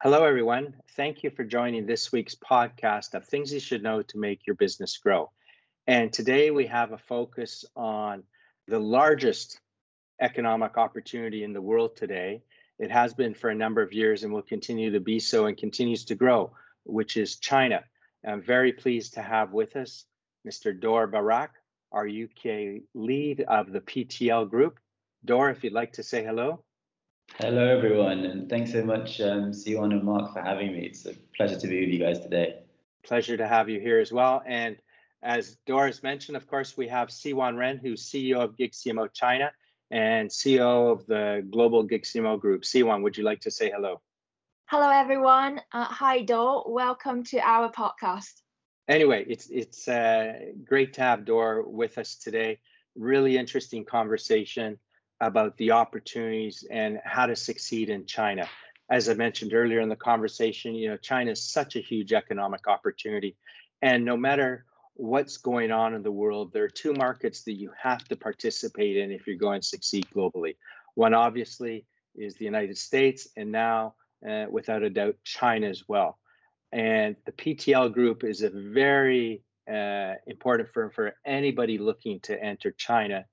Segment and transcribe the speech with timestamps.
[0.00, 0.76] Hello, everyone.
[0.94, 4.54] Thank you for joining this week's podcast of things you should know to make your
[4.54, 5.32] business grow.
[5.88, 8.22] And today we have a focus on
[8.68, 9.58] the largest
[10.20, 12.44] economic opportunity in the world today.
[12.78, 15.56] It has been for a number of years and will continue to be so and
[15.56, 16.52] continues to grow,
[16.84, 17.82] which is China.
[18.24, 20.04] I'm very pleased to have with us
[20.48, 20.80] Mr.
[20.80, 21.50] Dor Barak,
[21.90, 24.78] our UK lead of the PTL Group.
[25.24, 26.62] Dor, if you'd like to say hello.
[27.36, 30.86] Hello, everyone, and thanks so much, um, Siwan and Mark, for having me.
[30.86, 32.60] It's a pleasure to be with you guys today.
[33.04, 34.42] Pleasure to have you here as well.
[34.44, 34.76] And
[35.22, 39.52] as Doris mentioned, of course, we have Siwan Ren, who's CEO of GigCMO China
[39.90, 42.62] and CEO of the Global GigCMO Group.
[42.62, 44.00] Siwan, would you like to say hello?
[44.66, 45.60] Hello, everyone.
[45.72, 46.64] Uh, hi, Dor.
[46.66, 48.42] Welcome to our podcast.
[48.88, 50.32] Anyway, it's it's uh,
[50.64, 52.58] great to have Dor with us today.
[52.96, 54.78] Really interesting conversation
[55.20, 58.48] about the opportunities and how to succeed in China.
[58.90, 62.68] As I mentioned earlier in the conversation, you know, China is such a huge economic
[62.68, 63.36] opportunity.
[63.82, 67.70] And no matter what's going on in the world, there are two markets that you
[67.80, 70.56] have to participate in if you're going to succeed globally.
[70.94, 73.94] One, obviously, is the United States, and now,
[74.28, 76.18] uh, without a doubt, China as well.
[76.72, 82.72] And the PTL group is a very uh, important firm for anybody looking to enter
[82.72, 83.24] China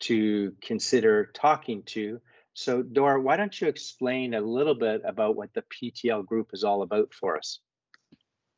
[0.00, 2.20] to consider talking to.
[2.54, 6.64] So, Dora, why don't you explain a little bit about what the PTL group is
[6.64, 7.60] all about for us?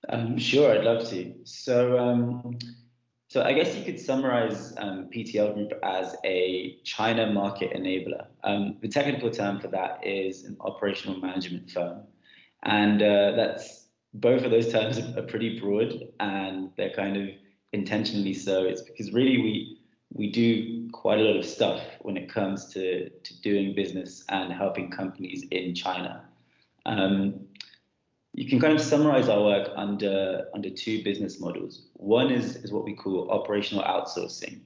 [0.08, 1.34] Um, sure, I'd love to.
[1.44, 2.58] So, um,
[3.28, 8.26] so I guess you could summarize um, PTL Group as a China market enabler.
[8.44, 12.02] Um, the technical term for that is an operational management firm,
[12.64, 17.28] and uh, that's both of those terms are pretty broad, and they're kind of
[17.72, 18.64] intentionally so.
[18.64, 19.81] It's because really we
[20.14, 24.52] we do quite a lot of stuff when it comes to, to doing business and
[24.52, 26.24] helping companies in China.
[26.84, 27.46] Um,
[28.34, 31.82] you can kind of summarize our work under under two business models.
[31.94, 34.60] One is, is what we call operational outsourcing.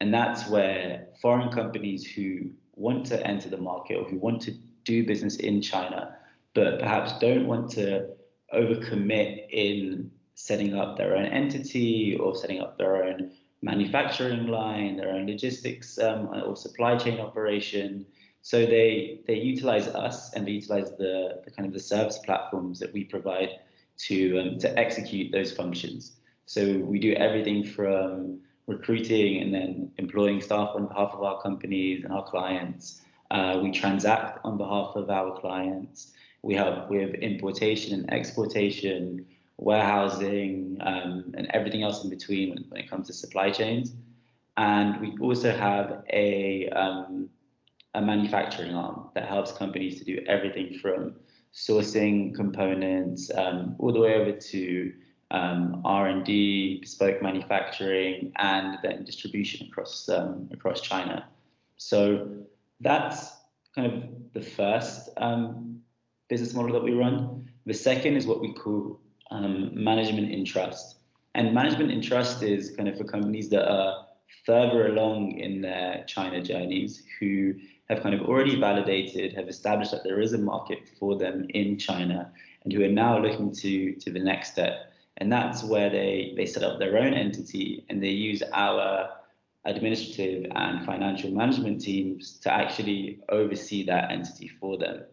[0.00, 4.52] And that's where foreign companies who want to enter the market or who want to
[4.84, 6.16] do business in China,
[6.54, 8.06] but perhaps don't want to
[8.54, 13.32] overcommit in setting up their own entity or setting up their own
[13.62, 18.06] manufacturing line, their own logistics um, or supply chain operation.
[18.42, 22.78] So they they utilize us and they utilize the, the kind of the service platforms
[22.80, 23.50] that we provide
[24.06, 26.12] to um, to execute those functions.
[26.46, 32.04] So we do everything from recruiting and then employing staff on behalf of our companies
[32.04, 33.00] and our clients.
[33.30, 36.12] Uh, we transact on behalf of our clients.
[36.42, 39.26] We help with importation and exportation
[39.58, 43.94] warehousing, um, and everything else in between when, when, it comes to supply chains.
[44.56, 47.28] And we also have a, um,
[47.94, 51.16] a manufacturing arm that helps companies to do everything from
[51.54, 54.92] sourcing components um, all the way over to
[55.30, 61.28] um, R&D, bespoke manufacturing, and then distribution across um, across China.
[61.78, 62.28] So
[62.80, 63.32] that's
[63.74, 65.80] kind of the first um,
[66.28, 67.50] business model that we run.
[67.66, 69.00] The second is what we call
[69.30, 70.96] um, management in trust.
[71.34, 74.06] And management in trust is kind of for companies that are
[74.44, 77.54] further along in their China journeys who
[77.88, 81.78] have kind of already validated, have established that there is a market for them in
[81.78, 82.32] China,
[82.64, 84.92] and who are now looking to to the next step.
[85.18, 89.10] And that's where they they set up their own entity and they use our
[89.64, 95.04] administrative and financial management teams to actually oversee that entity for them.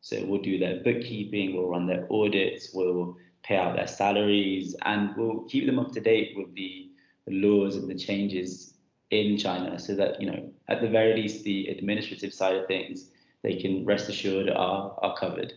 [0.00, 5.16] So we'll do their bookkeeping, we'll run their audits, we'll pay out their salaries, and
[5.16, 6.90] we'll keep them up to date with the,
[7.26, 8.74] the laws and the changes
[9.10, 13.10] in China so that, you know, at the very least, the administrative side of things,
[13.42, 15.52] they can rest assured are, are covered.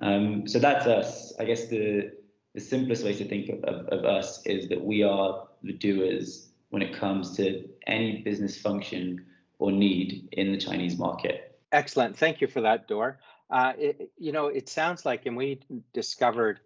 [0.00, 1.34] Um, so that's us.
[1.38, 2.12] I guess the,
[2.54, 6.48] the simplest way to think of, of, of us is that we are the doers
[6.70, 9.26] when it comes to any business function
[9.58, 11.58] or need in the Chinese market.
[11.72, 12.16] Excellent.
[12.16, 13.18] Thank you for that, Dor.
[13.50, 15.60] Uh, it, you know, it sounds like, and we
[15.92, 16.60] discovered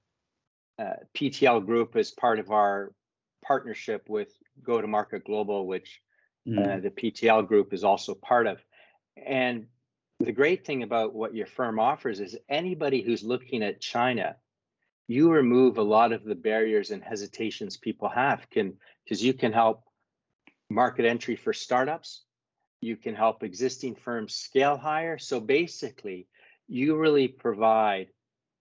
[0.78, 2.92] uh, PTL Group is part of our
[3.44, 4.28] partnership with
[4.62, 6.00] Go to Market Global, which
[6.46, 6.58] mm.
[6.58, 8.58] uh, the PTL Group is also part of.
[9.16, 9.66] And
[10.20, 14.36] the great thing about what your firm offers is anybody who's looking at China,
[15.06, 18.74] you remove a lot of the barriers and hesitations people have can
[19.04, 19.84] because you can help
[20.70, 22.24] market entry for startups
[22.80, 26.26] you can help existing firms scale higher so basically
[26.68, 28.08] you really provide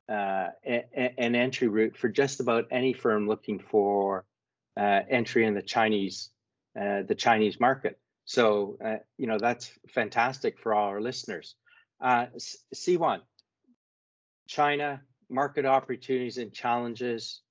[0.09, 4.25] uh, an entry route for just about any firm looking for
[4.75, 6.29] uh, entry in the Chinese
[6.79, 7.99] uh, the Chinese market.
[8.25, 11.55] So uh, you know that's fantastic for all our listeners.
[12.01, 12.25] Uh,
[12.73, 13.19] Siwan,
[14.47, 17.41] China, market opportunities and challenges.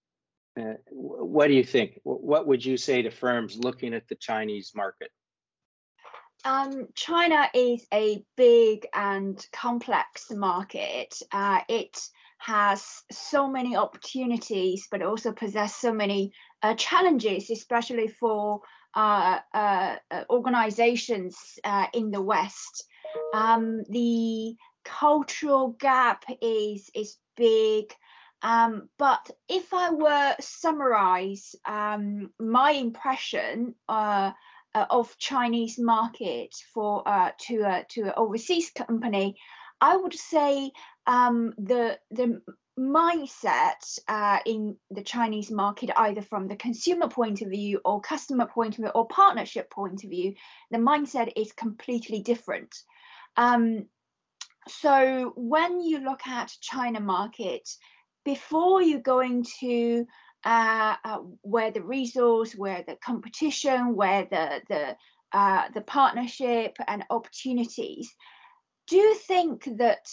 [0.91, 2.01] What do you think?
[2.03, 5.11] What would you say to firms looking at the Chinese market?
[6.45, 11.23] Um, China is a big and complex market.
[11.69, 11.99] It
[12.45, 18.61] has so many opportunities, but also possess so many uh, challenges, especially for
[18.95, 22.85] uh, uh, uh organizations uh, in the West.
[23.33, 27.95] Um, the cultural gap is is big.
[28.43, 34.33] Um, but if I were summarize um, my impression uh,
[34.75, 37.05] of Chinese market for
[37.47, 39.37] to to an overseas company,
[39.81, 40.71] I would say
[41.07, 42.43] um, the the
[42.79, 48.47] mindset uh, in the Chinese market, either from the consumer point of view or customer
[48.47, 50.35] point of view or partnership point of view,
[50.71, 52.75] the mindset is completely different.
[53.37, 53.87] Um,
[54.69, 57.69] so when you look at China market,
[58.25, 60.07] before you go into
[60.45, 64.97] uh, uh, where the resource, where the competition, where the the
[65.33, 68.15] uh, the partnership and opportunities,
[68.87, 70.07] do you think that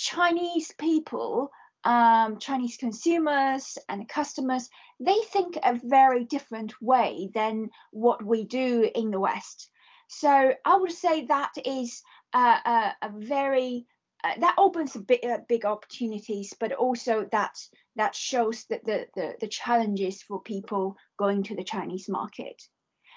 [0.00, 1.50] Chinese people,
[1.84, 8.90] um, Chinese consumers and customers, they think a very different way than what we do
[8.94, 9.70] in the West.
[10.08, 12.02] So I would say that is
[12.32, 13.86] a, a very
[14.24, 17.58] uh, that opens a bit uh, big opportunities, but also that
[17.96, 22.62] that shows that the, the the challenges for people going to the Chinese market.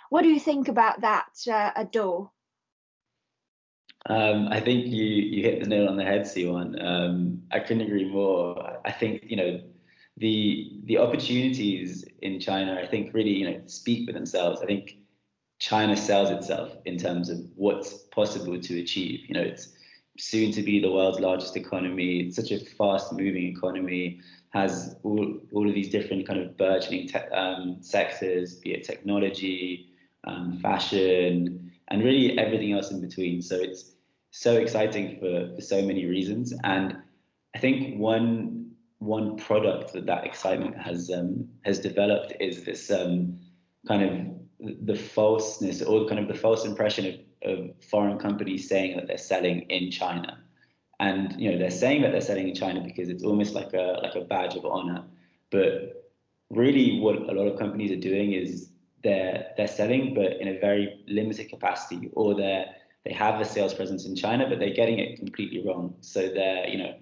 [0.09, 2.29] What do you think about that, uh, Adol?
[4.09, 6.83] Um, I think you you hit the nail on the head, Siwan.
[6.83, 8.79] Um, I couldn't agree more.
[8.85, 9.61] I think you know
[10.17, 12.79] the the opportunities in China.
[12.81, 14.61] I think really you know speak for themselves.
[14.61, 14.97] I think
[15.59, 19.21] China sells itself in terms of what's possible to achieve.
[19.29, 19.71] You know, it's
[20.19, 22.19] soon to be the world's largest economy.
[22.19, 27.07] It's such a fast moving economy, has all, all of these different kind of burgeoning
[27.07, 29.87] te- um, sectors, be it technology,
[30.25, 33.41] um, fashion, and really everything else in between.
[33.41, 33.92] So it's
[34.33, 36.53] so exciting for, for so many reasons.
[36.63, 36.97] And
[37.55, 43.39] I think one one product that that excitement has um, has developed is this um,
[43.87, 48.95] kind of the falseness or kind of the false impression of, of foreign companies saying
[48.95, 50.39] that they're selling in China.
[50.99, 53.99] And you know they're saying that they're selling in China because it's almost like a
[54.01, 55.03] like a badge of honor.
[55.51, 56.11] But
[56.49, 58.69] really, what a lot of companies are doing is
[59.03, 62.65] they're they're selling, but in a very limited capacity, or they're
[63.05, 65.95] they have a sales presence in China, but they're getting it completely wrong.
[66.01, 66.95] So they're you know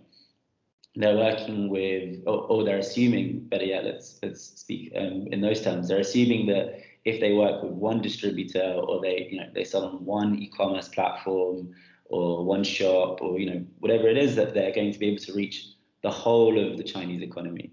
[0.96, 5.62] they're working with, or, or they're assuming, better yet, let's let's speak um, in those
[5.62, 5.88] terms.
[5.88, 9.86] They're assuming that if they work with one distributor or they you know they sell
[9.86, 11.74] on one e-commerce platform
[12.06, 15.24] or one shop or you know whatever it is that they're going to be able
[15.24, 15.68] to reach
[16.04, 17.72] the whole of the Chinese economy.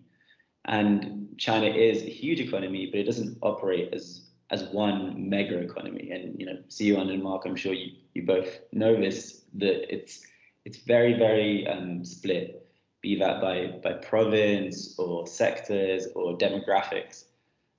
[0.67, 6.11] And China is a huge economy, but it doesn't operate as as one mega economy.
[6.11, 10.21] And you know, Siwan and Mark, I'm sure you, you both know this that it's
[10.65, 12.67] it's very very um, split,
[13.03, 17.25] be that by by province or sectors or demographics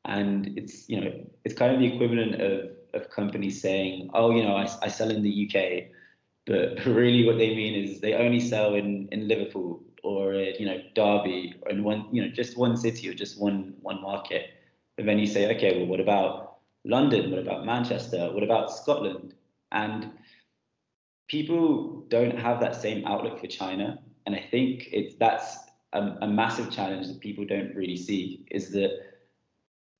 [0.05, 1.11] and it's you know
[1.43, 5.09] it's kind of the equivalent of of companies saying oh you know I, I sell
[5.09, 5.91] in the UK
[6.45, 10.81] but really what they mean is they only sell in in Liverpool or you know
[10.95, 14.51] Derby or in one you know just one city or just one one market
[14.95, 16.48] but then you say okay well what about
[16.89, 19.33] London what about Manchester what about Scotland?
[19.71, 20.11] And
[21.29, 23.99] people don't have that same outlook for China.
[24.25, 25.57] And I think it's that's
[25.93, 28.91] a, a massive challenge that people don't really see is that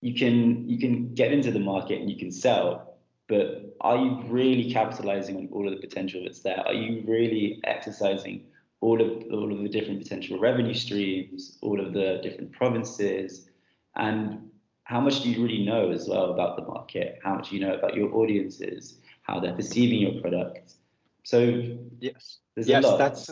[0.01, 4.21] you can you can get into the market and you can sell, but are you
[4.27, 6.61] really capitalizing on all of the potential that's there?
[6.65, 8.45] Are you really exercising
[8.81, 13.49] all of all of the different potential revenue streams, all of the different provinces,
[13.95, 14.49] and
[14.89, 17.19] how much do you really know as well about the market?
[17.23, 20.73] How much do you know about your audiences, how they're perceiving your product?
[21.21, 23.29] So yes, yes, that's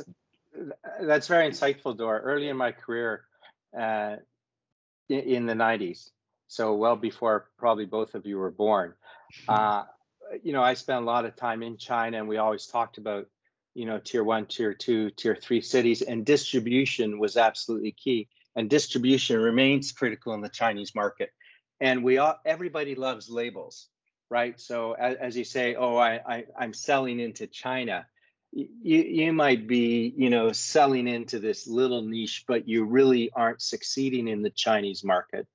[1.01, 2.19] that's very insightful, Dor.
[2.19, 3.23] Early in my career,
[3.75, 4.17] uh,
[5.09, 6.11] in, in the '90s,
[6.47, 8.93] so well before probably both of you were born.
[9.47, 9.85] Uh,
[10.43, 13.25] you know, I spent a lot of time in China, and we always talked about,
[13.73, 18.27] you know, tier one, tier two, tier three cities, and distribution was absolutely key.
[18.55, 21.31] And distribution remains critical in the Chinese market.
[21.79, 23.87] And we all, everybody loves labels,
[24.29, 24.59] right?
[24.59, 28.05] So as, as you say, oh, I, I I'm selling into China.
[28.51, 33.61] You, you might be, you know, selling into this little niche, but you really aren't
[33.61, 35.47] succeeding in the Chinese market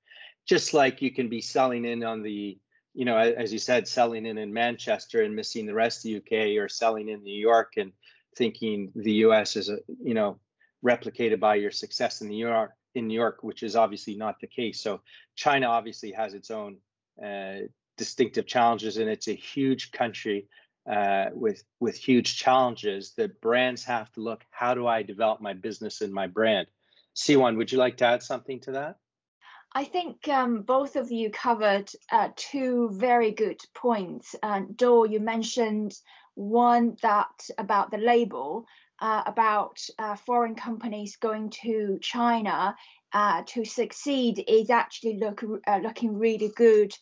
[0.45, 2.57] just like you can be selling in on the
[2.93, 6.17] you know as you said selling in in manchester and missing the rest of the
[6.17, 7.93] uk or selling in new york and
[8.35, 10.37] thinking the us is a you know
[10.83, 14.47] replicated by your success in the York, in New York, which is obviously not the
[14.47, 14.81] case.
[14.81, 15.01] So
[15.35, 16.77] China obviously has its own
[17.23, 20.47] uh, distinctive challenges, and it's a huge country
[20.89, 24.43] uh, with with huge challenges that brands have to look.
[24.49, 26.67] How do I develop my business and my brand?
[27.15, 28.97] Siwan, would you like to add something to that?
[29.75, 34.35] I think um, both of you covered uh, two very good points.
[34.43, 35.97] Uh, Dor, you mentioned
[36.35, 38.65] one that about the label,
[39.03, 42.73] uh, about uh, foreign companies going to China
[43.11, 46.93] uh, to succeed is actually look, uh, looking really good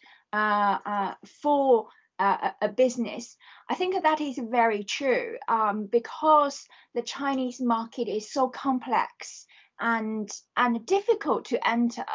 [1.44, 3.38] for a, a, business.
[3.70, 6.66] I think that is very true um, because
[6.96, 9.46] the Chinese market is so complex
[9.80, 10.28] and
[10.58, 12.06] and difficult to enter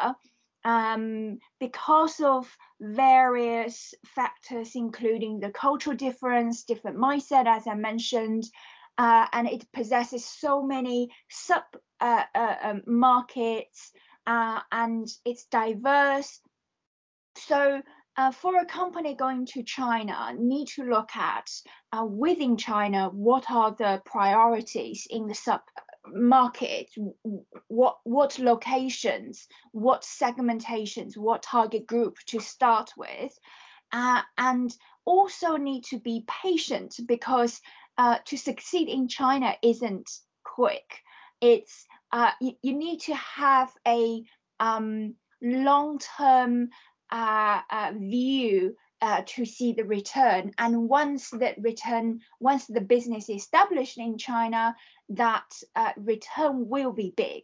[0.65, 2.45] um, because of
[2.81, 8.43] various factors, including the cultural difference, different mindset, as I mentioned,
[8.97, 11.63] uh, and it possesses so many sub
[11.99, 13.91] uh, uh, um, markets
[14.25, 16.39] uh, and it's diverse.
[17.37, 17.81] So
[18.17, 21.49] uh, for a company going to China, need to look at
[21.91, 25.61] uh, within China what are the priorities in the sub
[26.09, 26.89] market
[27.67, 33.37] what what locations what segmentations what target group to start with
[33.91, 34.73] uh, and
[35.05, 37.61] also need to be patient because
[37.97, 40.09] uh, to succeed in china isn't
[40.43, 41.01] quick
[41.41, 44.23] it's uh, you, you, need to have a
[44.59, 46.69] um, long-term
[47.11, 50.51] uh, uh, view uh, to see the return.
[50.57, 54.75] And once that return, once the business is established in China,
[55.09, 57.43] that uh, return will be big.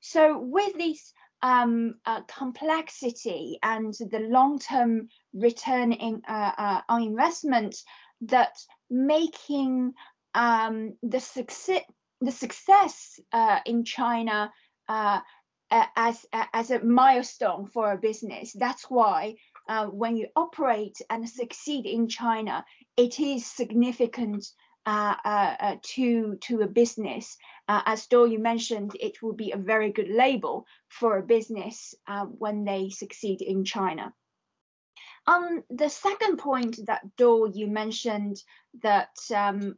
[0.00, 7.76] So with this um, uh, complexity and the long-term return in, uh, uh, on investment,
[8.22, 8.52] that
[8.90, 9.92] making
[10.34, 11.82] um, the success
[12.22, 14.52] the success uh, in China
[15.70, 18.52] as as a milestone for a business.
[18.52, 19.36] That's why
[19.68, 22.64] uh, when you operate and succeed in China,
[22.96, 24.46] it is significant
[24.86, 27.36] uh, uh, uh to to a business.
[27.68, 31.94] Uh, as Dor you mentioned, it will be a very good label for a business
[32.08, 34.12] uh, when they succeed in China.
[35.26, 38.42] Um, the second point that Dor you mentioned
[38.82, 39.76] that um,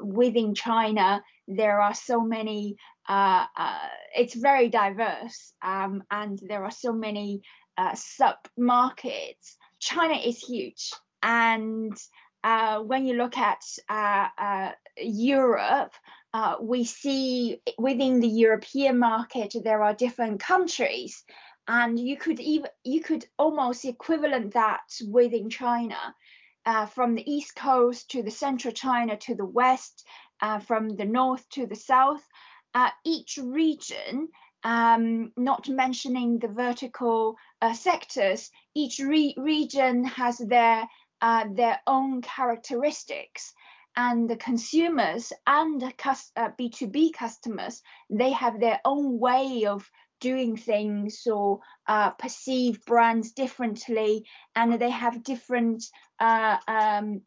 [0.00, 2.76] within China there are so many.
[3.08, 7.42] it's very diverse, um, and there are so many
[7.80, 10.92] uh, sub markets, China is huge.
[11.22, 11.96] And
[12.44, 15.94] uh, when you look at uh, uh Europe,
[16.32, 21.24] uh, we see within the European market there are different countries,
[21.70, 26.14] and you could even you could almost equivalent that within China,
[26.66, 30.04] uh, from the east coast to the central China to the west,
[30.58, 32.24] from the north to the south.
[33.04, 34.28] each region
[34.64, 40.88] um, not mentioning the vertical uh, sectors, each re region has their
[41.22, 43.54] uh, their own characteristics,
[43.94, 45.92] and the consumers and the
[46.36, 49.88] uh, B2B customers they have their own way of
[50.20, 55.84] doing things or uh, perceive brands differently, and they have different
[56.18, 57.22] uh, um,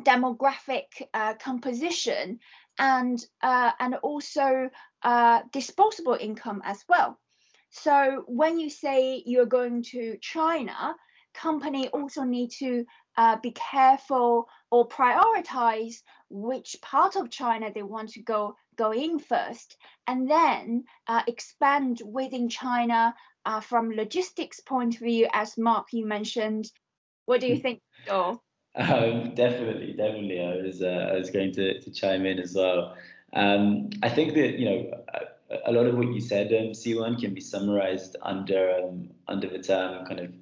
[0.00, 2.38] demographic uh, composition
[2.78, 4.70] and uh, and also
[5.02, 7.18] uh, disposable income as well.
[7.70, 10.94] So when you say you're going to China,
[11.34, 12.84] company also need to
[13.18, 15.96] uh, be careful or prioritize
[16.30, 22.00] which part of China they want to go go in first, and then uh, expand
[22.06, 23.12] within China
[23.44, 26.70] uh, from logistics point of view, as Mark you mentioned.
[27.26, 27.62] What do you hmm.
[27.62, 28.40] think, Dor?
[28.76, 30.40] Um, definitely, definitely.
[30.40, 32.94] I was uh, I was going to, to chime in as well.
[33.32, 35.04] Um, I think that you know
[35.50, 39.48] a, a, lot of what you said, um, Siwan, can be summarized under um, under
[39.48, 40.32] the term kind of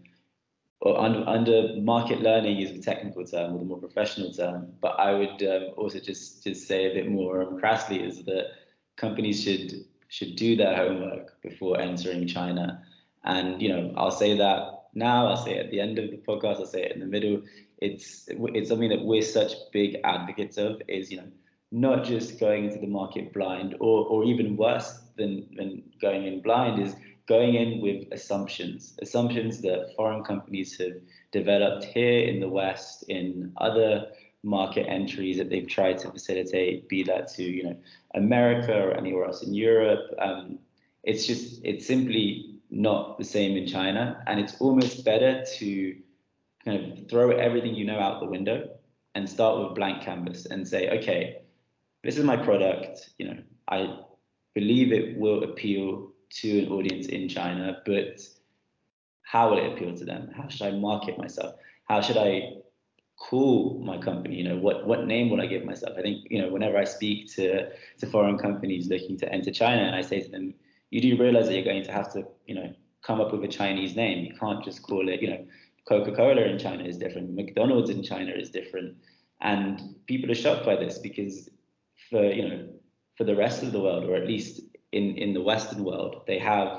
[0.94, 4.72] under, under market learning is the technical term or the more professional term.
[4.80, 8.50] But I would um, also just just say a bit more crassly is that
[8.96, 12.82] companies should should do their homework before entering China.
[13.24, 15.28] And you know, I'll say that now.
[15.28, 16.56] I'll say it at the end of the podcast.
[16.56, 17.42] I'll say it in the middle.
[17.78, 20.82] It's it's something that we're such big advocates of.
[20.88, 21.28] Is you know
[21.72, 26.40] not just going into the market blind, or or even worse than than going in
[26.40, 26.94] blind is
[27.26, 30.94] going in with assumptions, assumptions that foreign companies have
[31.32, 34.06] developed here in the West, in other
[34.42, 37.76] market entries that they've tried to facilitate, be that to you know
[38.14, 40.14] America or anywhere else in Europe.
[40.18, 40.58] Um,
[41.02, 45.96] it's just it's simply not the same in China, and it's almost better to
[46.64, 48.68] kind of throw everything you know out the window
[49.14, 51.38] and start with blank canvas and say, okay,
[52.04, 53.10] this is my product.
[53.18, 53.98] You know, I
[54.54, 58.20] believe it will appeal to an audience in China, but
[59.22, 60.30] how will it appeal to them?
[60.36, 61.56] How should I market myself?
[61.84, 62.52] How should I
[63.16, 64.36] call my company?
[64.36, 65.96] You know, what what name will I give myself?
[65.98, 69.82] I think you know whenever I speak to to foreign companies looking to enter China,
[69.82, 70.54] and I say to them,
[70.90, 73.48] you do realize that you're going to have to you know come up with a
[73.48, 74.24] Chinese name.
[74.24, 75.44] You can't just call it you know
[75.88, 78.96] Coca-Cola in China is different, McDonald's in China is different,
[79.40, 81.48] and people are shocked by this because
[82.10, 82.68] for you know
[83.16, 84.60] for the rest of the world, or at least
[84.96, 86.70] in in the Western world, they have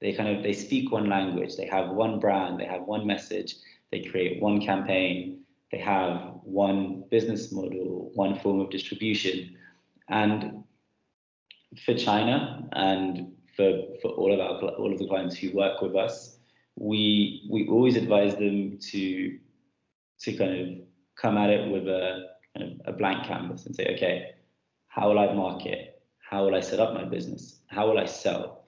[0.00, 3.56] they kind of they speak one language, they have one brand, they have one message,
[3.90, 5.40] they create one campaign,
[5.72, 9.56] they have one business model, one form of distribution,
[10.08, 10.64] and
[11.84, 13.70] for China and for
[14.00, 16.36] for all of our all of the clients who work with us
[16.76, 19.38] we we always advise them to
[20.20, 20.68] to kind of
[21.16, 24.32] come at it with a kind of a blank canvas and say, okay,
[24.88, 25.95] how will I market?
[26.28, 27.60] How will I set up my business?
[27.68, 28.64] How will I sell?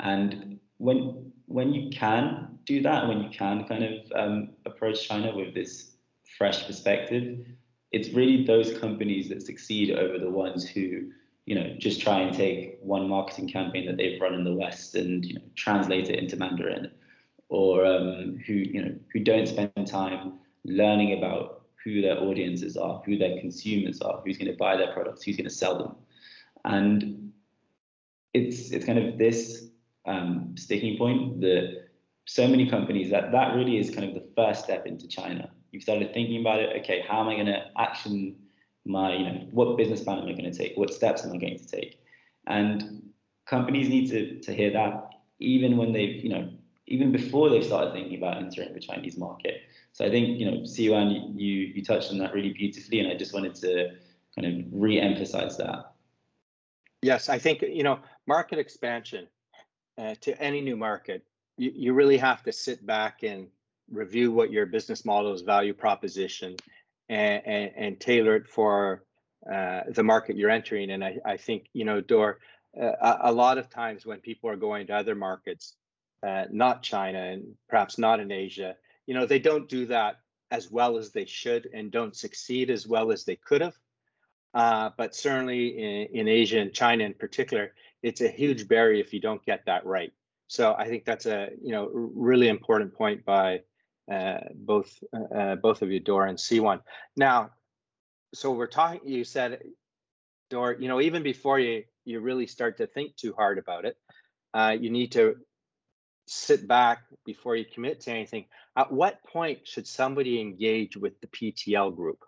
[0.00, 5.34] And when when you can do that, when you can kind of um, approach China
[5.34, 5.92] with this
[6.36, 7.46] fresh perspective,
[7.90, 11.10] it's really those companies that succeed over the ones who
[11.46, 14.94] you know just try and take one marketing campaign that they've run in the West
[14.94, 16.90] and you know translate it into Mandarin
[17.48, 23.02] or um, who you know who don't spend time learning about who their audiences are,
[23.06, 25.96] who their consumers are, who's going to buy their products, who's going to sell them,
[26.64, 27.32] and
[28.34, 29.68] it's it's kind of this
[30.06, 31.88] um, sticking point that
[32.26, 35.50] so many companies that that really is kind of the first step into China.
[35.72, 36.80] You've started thinking about it.
[36.80, 38.36] Okay, how am I going to action
[38.86, 40.76] my you know what business plan am I going to take?
[40.76, 42.00] What steps am I going to take?
[42.46, 43.10] And
[43.46, 46.50] companies need to to hear that even when they've you know
[46.90, 49.62] even before they've started thinking about entering the Chinese market.
[49.92, 53.16] So I think, you know, Siwan, you, you touched on that really beautifully, and I
[53.16, 53.90] just wanted to
[54.36, 55.89] kind of re-emphasize that.
[57.02, 59.26] Yes, I think, you know, market expansion
[59.98, 61.24] uh, to any new market,
[61.56, 63.48] you, you really have to sit back and
[63.90, 66.56] review what your business model's value proposition
[67.08, 69.04] and, and, and tailor it for
[69.50, 70.90] uh, the market you're entering.
[70.90, 72.38] And I, I think, you know, Dor,
[72.80, 75.74] uh, a, lot of times when people are going to other markets,
[76.26, 80.16] uh, not China and perhaps not in Asia, you know, they don't do that
[80.50, 83.74] as well as they should and don't succeed as well as they could have.
[84.52, 89.12] Uh, but certainly in, in, Asia and China in particular, it's a huge barrier if
[89.12, 90.12] you don't get that right.
[90.48, 93.60] So I think that's a you know really important point by
[94.10, 96.80] uh, both uh, uh both of you, Dora and Siwan.
[97.16, 97.50] Now,
[98.34, 99.00] so we're talking.
[99.04, 99.62] You said,
[100.48, 103.96] Dora, you know, even before you you really start to think too hard about it,
[104.52, 105.36] uh, you need to
[106.26, 108.46] sit back before you commit to anything.
[108.76, 112.24] At what point should somebody engage with the PTL group?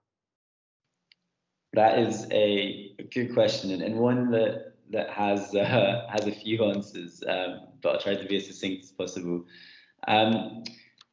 [1.75, 7.23] That is a good question and one that that has uh, has a few answers,
[7.27, 9.45] um, but I'll try to be as succinct as possible.
[10.07, 10.65] Um,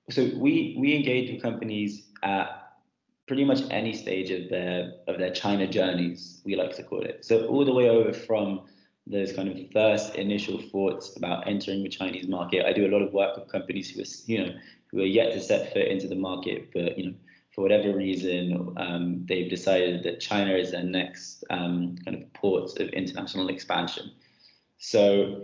[0.09, 2.59] so we we engage with companies at
[3.27, 7.23] pretty much any stage of their of their China journeys, we like to call it.
[7.23, 8.65] So all the way over from
[9.07, 12.65] those kind of first initial thoughts about entering the Chinese market.
[12.65, 14.53] I do a lot of work with companies who are, you know,
[14.91, 17.13] who are yet to set foot into the market, but you know,
[17.59, 22.79] for whatever reason, um, they've decided that China is their next um, kind of port
[22.79, 24.13] of international expansion.
[24.77, 25.41] So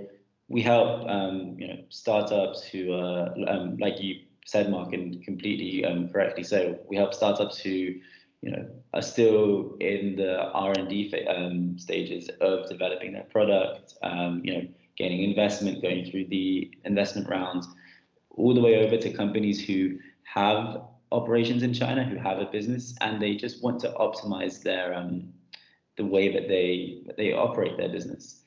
[0.48, 5.84] we help, um, you know, startups who are, um, like you said, Mark, and completely
[5.84, 6.80] um, correctly so.
[6.88, 13.12] We help startups who you know, are still in the R&D um, stages of developing
[13.12, 13.96] their product,
[14.42, 17.68] you know, gaining investment, going through the investment rounds,
[18.30, 20.82] all the way over to companies who have
[21.16, 25.34] operations in China, who have a business, and they just want to optimize their um,
[25.98, 28.42] the way that they they operate their business.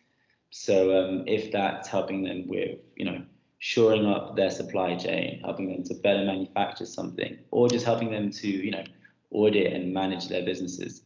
[0.51, 3.23] So um, if that's helping them with, you know,
[3.59, 8.31] shoring up their supply chain, helping them to better manufacture something, or just helping them
[8.31, 8.85] to, you know,
[9.31, 11.03] audit and manage their businesses.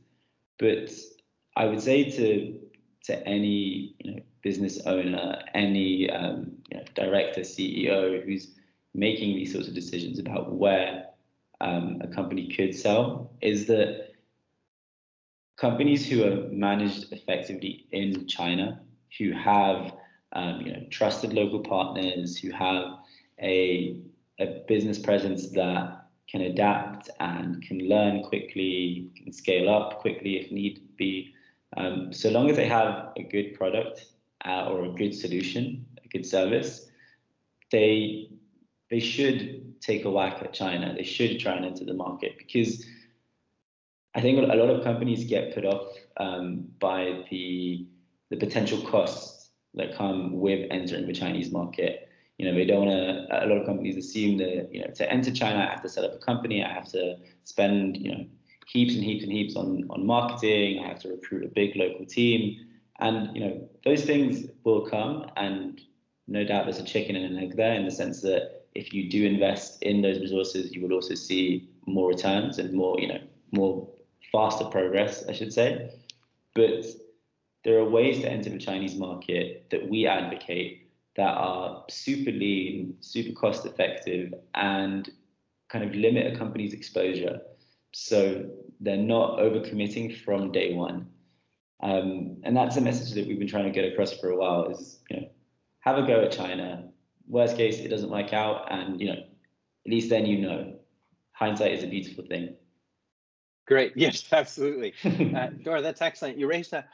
[0.59, 0.91] But
[1.57, 2.59] I would say to
[3.05, 8.55] to any you know, business owner, any um, you know, director, CEO who's
[8.95, 11.07] making these sorts of decisions about where
[11.63, 14.09] um, a company could sell, is that
[15.57, 18.81] companies who are managed effectively in China,
[19.19, 19.93] who have
[20.33, 22.85] um, you know trusted local partners, who have
[23.41, 23.97] a
[24.41, 30.51] a business presence that can adapt and can learn quickly, can scale up quickly if
[30.51, 31.35] need be.
[31.77, 34.07] Um, so long as they have a good product
[34.45, 36.89] uh, or a good solution, a good service,
[37.71, 38.31] they
[38.91, 40.95] they should take a whack at China.
[40.97, 42.87] They should try and enter the market because
[44.15, 47.87] I think a lot of companies get put off um, by the
[48.31, 52.09] the potential costs that come with entering the Chinese market.
[52.39, 53.45] You know, they don't want to.
[53.45, 56.05] A lot of companies assume that you know to enter China, I have to set
[56.05, 58.25] up a company, I have to spend you know
[58.67, 62.07] heaps and heaps and heaps on on marketing, I have to recruit a big local
[62.07, 62.67] team,
[63.01, 65.81] and you know those things will come, and
[66.27, 69.11] no doubt there's a chicken and an egg there in the sense that if you
[69.11, 73.21] do invest in those resources, you will also see more returns and more you know
[73.53, 73.89] more
[74.31, 75.91] faster progress, I should say.
[76.55, 76.85] But
[77.65, 82.97] there are ways to enter the Chinese market that we advocate that are super lean,
[83.01, 85.09] super cost effective, and
[85.69, 87.41] kind of limit a company's exposure.
[87.93, 88.47] So
[88.81, 91.09] they're not overcommitting from day one.
[91.83, 94.71] Um, and that's a message that we've been trying to get across for a while
[94.71, 95.29] is, you know,
[95.81, 96.89] have a go at China.
[97.33, 98.71] Worst case, it doesn't work out.
[98.71, 100.75] And, you know, at least then you know.
[101.33, 102.55] Hindsight is a beautiful thing.
[103.67, 103.93] Great.
[103.97, 104.93] Yes, absolutely.
[105.03, 106.39] uh, Dora, that's excellent.
[106.39, 106.85] You raised a,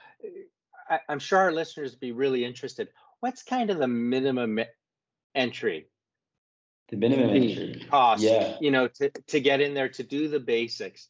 [0.89, 2.89] I, I'm sure our listeners would be really interested.
[3.19, 4.61] What's kind of the minimum
[5.35, 5.89] entry?
[6.91, 8.57] The minimum entry cost, yeah.
[8.61, 11.09] you know, to, to get in there to do the basics,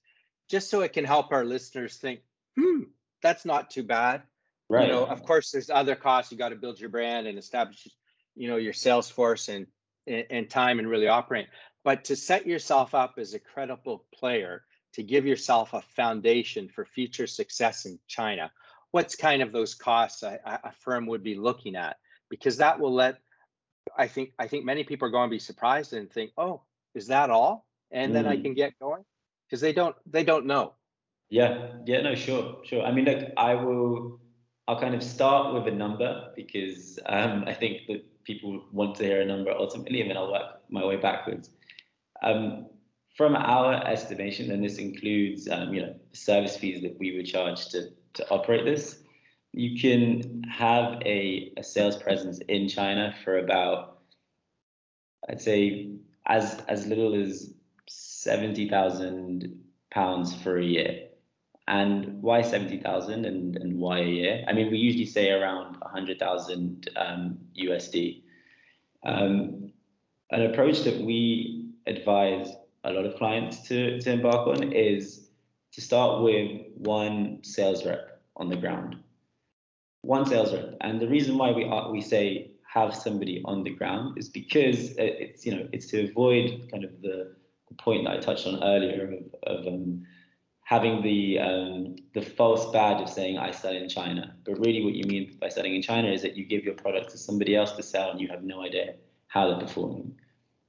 [0.49, 2.21] just so it can help our listeners think,
[2.59, 2.85] hmm,
[3.23, 4.23] that's not too bad.
[4.71, 4.87] Right.
[4.87, 6.33] You know, of course, there's other costs.
[6.33, 7.87] You got to build your brand and establish,
[8.38, 9.66] you know, your sales force and,
[10.07, 11.46] and time and really operate.
[11.85, 16.85] But to set yourself up as a credible player, to give yourself a foundation for
[16.85, 18.51] future success in China,
[18.90, 21.96] what's kind of those costs a, a firm would be looking at
[22.31, 23.18] because that will let
[23.96, 26.62] i think i think many people are going to be surprised and think oh
[26.94, 28.14] is that all and mm.
[28.14, 28.42] then i mm.
[28.42, 29.05] can get going
[29.46, 30.74] because they don't they don't know
[31.31, 34.18] yeah yeah no sure sure i mean look i will
[34.66, 39.05] i'll kind of start with a number because um, i think that people want to
[39.05, 41.51] hear a number ultimately and then i'll work my way backwards
[42.23, 42.67] um,
[43.17, 47.69] from our estimation and this includes um, you know service fees that we would charge
[47.69, 49.03] to to operate this.
[49.53, 54.01] You can have a, a sales presence in China for about,
[55.29, 55.93] I'd say,
[56.27, 57.55] as as little as
[57.88, 59.59] seventy thousand
[59.91, 61.08] pounds for a year.
[61.69, 64.45] And why seventy thousand and and why a year?
[64.49, 68.23] I mean, we usually say around hundred thousand um, USD.
[69.05, 69.71] Um,
[70.31, 72.49] an approach that we advise
[72.85, 75.29] a lot of clients to to embark on is
[75.73, 78.97] to start with one sales rep on the ground.
[80.01, 80.75] One sales rep.
[80.81, 84.95] And the reason why we are, we say have somebody on the ground is because
[84.97, 87.35] it's you know it's to avoid kind of the,
[87.69, 90.07] the point that I touched on earlier of, of um,
[90.69, 94.35] having the um, the false badge of saying I sell in China.
[94.45, 97.11] But really, what you mean by selling in China is that you give your product
[97.13, 98.97] to somebody else to sell, and you have no idea
[99.29, 100.15] how they're performing.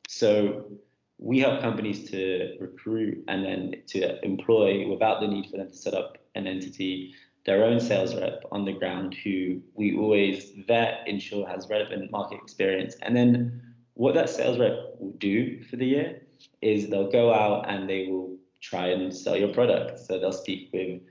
[0.08, 0.72] So
[1.18, 5.76] we help companies to recruit and then to employ without the need for them to
[5.76, 7.14] set up an entity
[7.46, 12.38] their own sales rep on the ground who we always vet ensure has relevant market
[12.42, 13.62] experience and then
[13.96, 16.22] what that sales rep will do for the year
[16.62, 20.00] is they'll go out and they will try and sell your product.
[20.00, 21.02] So they'll speak with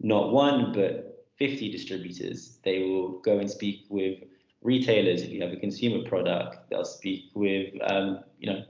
[0.00, 2.58] not one but 50 distributors.
[2.64, 4.18] They will go and speak with
[4.62, 6.70] retailers if you have a consumer product.
[6.70, 8.64] They'll speak with um, you know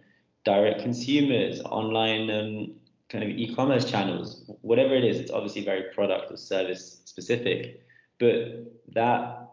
[0.44, 2.74] direct consumers, online um,
[3.09, 7.83] kind of e-commerce channels, whatever it is, it's obviously very product or service specific.
[8.18, 9.48] But that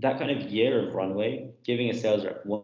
[0.00, 2.62] that kind of year of runway, giving a sales rep one,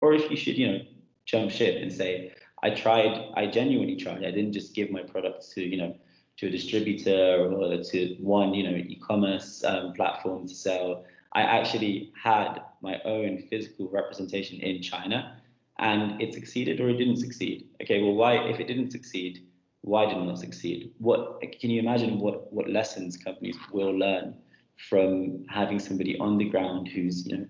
[0.00, 0.78] or if you should, you know,
[1.26, 2.32] jump ship and say,
[2.66, 4.24] I tried, I genuinely tried.
[4.24, 5.94] I didn't just give my product to, you know,
[6.38, 11.04] to a distributor or to one, you know, e-commerce um, platform to sell.
[11.32, 15.36] I actually had my own physical representation in China
[15.78, 17.68] and it succeeded or it didn't succeed.
[17.80, 19.46] Okay, well, why, if it didn't succeed,
[19.82, 20.92] why did it not succeed?
[20.98, 24.34] What can you imagine what what lessons companies will learn
[24.88, 27.46] from having somebody on the ground who's you know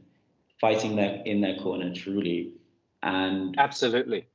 [0.61, 2.53] fighting their in their corner truly
[3.03, 4.27] and absolutely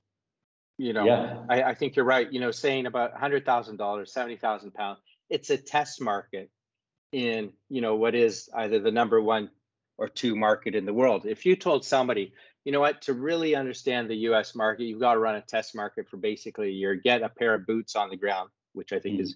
[0.82, 1.38] you know yeah.
[1.50, 5.00] I, I think you're right you know saying about hundred thousand dollars seventy thousand pounds
[5.30, 6.50] it's a test market
[7.12, 9.50] in you know what is either the number one
[9.98, 13.56] or two market in the world if you told somebody you know what, to really
[13.56, 16.96] understand the US market, you've got to run a test market for basically a year,
[16.96, 19.24] get a pair of boots on the ground, which I think mm.
[19.24, 19.36] is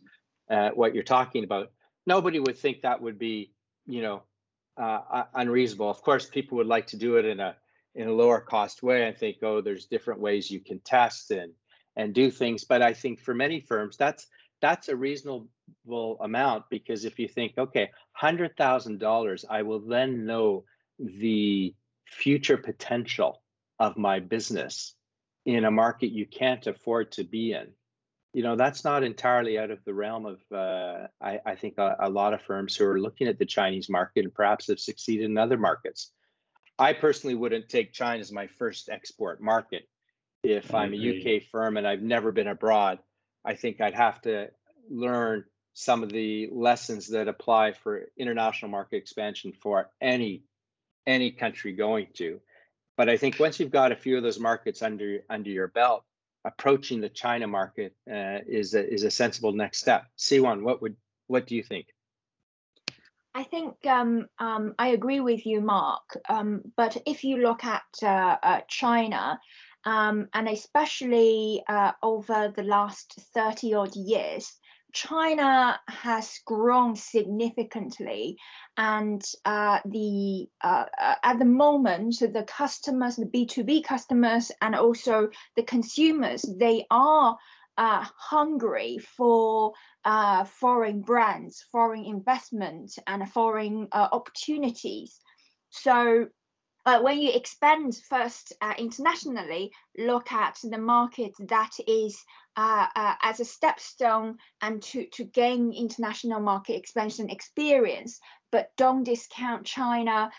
[0.50, 1.72] uh, what you're talking about.
[2.06, 3.52] Nobody would think that would be,
[3.88, 4.24] you know,
[4.78, 5.90] uh, unreasonable.
[5.90, 7.56] Of course, people would like to do it in a
[7.96, 11.54] in a lower cost way and think, oh, there's different ways you can test and
[11.96, 12.66] and do things.
[12.66, 14.28] But I think for many firms, that's
[14.62, 15.48] that's a reasonable
[16.20, 20.66] amount because if you think, okay, hundred thousand dollars, I will then know
[21.00, 21.74] the
[22.06, 23.42] future potential
[23.80, 24.96] of my business
[25.46, 27.68] in a market you can't afford to be in
[28.36, 31.96] you know that's not entirely out of the realm of uh, I, I, think a,
[32.02, 35.26] a, lot of firms who are looking at the Chinese market and perhaps have succeeded
[35.30, 36.12] in other markets.
[36.78, 39.88] I personally wouldn't take China as my first export market.
[40.44, 43.00] If I'm a UK firm and I've never been abroad,
[43.44, 44.50] I think I'd have to
[44.90, 50.44] learn some of the lessons that apply for international market expansion for any
[51.08, 52.40] any country going to.
[52.98, 56.04] But I think once you've got a few of those markets under under your belt,
[56.46, 60.06] approaching the China market uh, is a, is a sensible next step.
[60.18, 60.96] Siwan, what would
[61.28, 61.88] what do you think?
[63.36, 66.18] I think um, um, I agree with you, Mark.
[66.30, 69.38] Um, but if you look at uh, uh, China,
[69.84, 74.54] um, and especially uh, over the last 30 odd years,
[74.94, 78.38] China has grown significantly,
[78.78, 84.50] and uh, the uh, uh at the moment the customers, the B two B customers,
[84.62, 87.38] and also the consumers, they are
[87.78, 95.20] uh, hungry for uh, foreign brands, foreign investment, and foreign uh, opportunities.
[95.70, 96.28] So
[96.86, 102.18] uh, when you expand first uh, internationally, look at the market that is
[102.56, 102.88] uh,
[103.22, 108.20] as a stepstone and to, to gain international market expansion experience,
[108.52, 110.30] but don't discount China,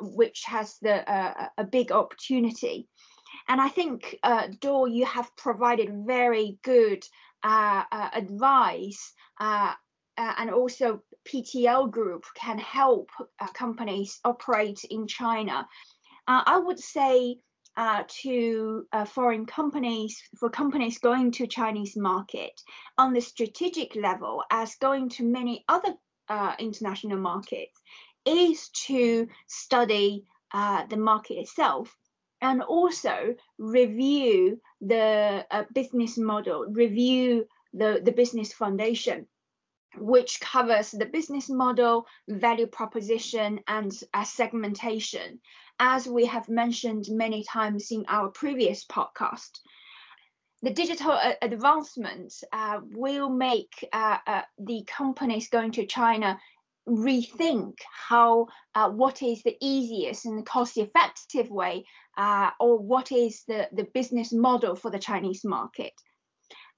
[0.00, 1.08] which has the
[1.58, 2.88] a big opportunity.
[3.48, 7.04] And I think, uh, Dor, you have provided very good
[7.42, 13.10] advice and also PTL Group can help
[13.54, 15.66] companies operate in China.
[16.26, 17.38] I would say
[17.76, 22.60] uh, to uh, foreign companies for companies going to Chinese market
[22.98, 25.94] on the strategic level as going to many other
[26.28, 27.80] uh, international markets
[28.26, 31.96] is to study uh, the market itself
[32.42, 39.26] and also review the uh, business model, review the, the business foundation
[39.98, 45.38] which covers the business model, value proposition, and uh, segmentation
[45.78, 49.58] as we have mentioned many times in our previous podcast.
[50.62, 56.38] The digital uh, advancement uh, will make uh, uh, the companies going to China
[56.88, 61.84] rethink how uh, what is the easiest and the cost effective way
[62.16, 65.92] uh, or what is the, the business model for the Chinese market.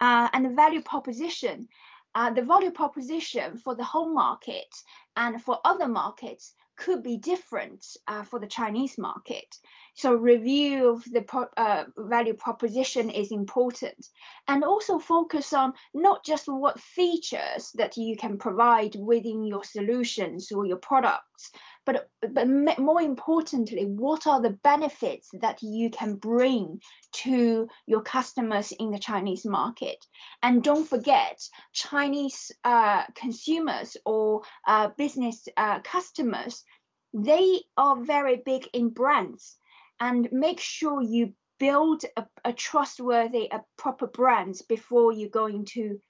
[0.01, 1.69] and the value proposition,
[2.15, 4.69] the value proposition for the home market
[5.17, 9.59] and for other markets could be different uh, for the Chinese market.
[9.95, 14.09] So review of the pro, uh, value proposition is important,
[14.49, 20.51] and also focus on not just what features that you can provide within your solutions
[20.51, 21.53] or your products,
[21.87, 26.81] but but more importantly, what are the benefits that you can bring
[27.13, 30.05] to your customers in the Chinese market?
[30.43, 31.41] And don't forget,
[31.73, 36.65] Chinese uh, consumers or uh, business uh, customers,
[37.13, 39.57] they are very big in brands
[40.01, 46.01] and make sure you build a, a trustworthy, a proper brand before you go into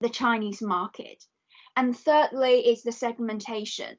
[0.00, 1.24] the Chinese market.
[1.76, 3.96] And thirdly is the segmentation.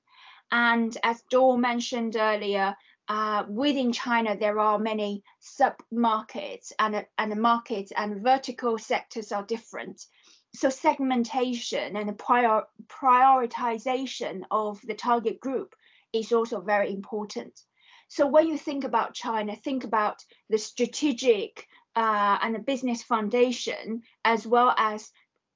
[0.51, 2.75] And as Dor mentioned earlier,
[3.07, 9.43] uh, within China, there are many sub markets, and, and markets and vertical sectors are
[9.43, 10.05] different.
[10.53, 15.75] So, segmentation and prior, prioritization of the target group
[16.13, 17.59] is also very important.
[18.07, 24.03] So when you think about China, think about the strategic uh, and the business foundation,
[24.23, 25.11] as well as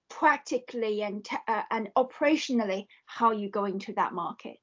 [0.10, 4.60] practically and uh, and operationally how you go into that market.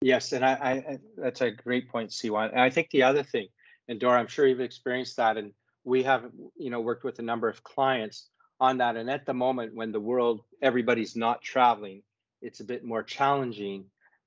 [0.00, 2.50] Yes, and I, I that's a great point, Siwan.
[2.50, 3.48] And I think the other thing,
[3.88, 5.52] and Dora, I'm sure you've experienced that, and
[5.84, 8.28] we have, you know, worked with a number of clients
[8.60, 8.96] on that.
[8.96, 12.02] And at the moment, when the world, everybody's not traveling,
[12.42, 13.86] it's a bit more challenging.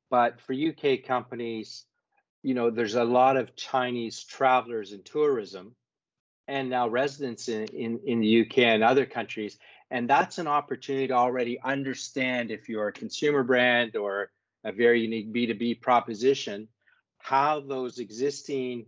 [0.10, 1.86] But for UK companies,
[2.43, 5.75] you know, there's a lot of Chinese travelers in tourism
[6.47, 9.57] and now residents in, in, in the UK and other countries.
[9.89, 14.31] And that's an opportunity to already understand if you're a consumer brand or
[14.63, 16.67] a very unique B2B proposition,
[17.19, 18.86] how those existing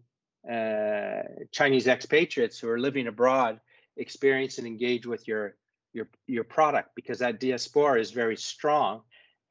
[0.50, 3.60] uh, Chinese expatriates who are living abroad
[3.96, 5.56] experience and engage with your
[5.94, 9.04] your your product because that diaspora is very strong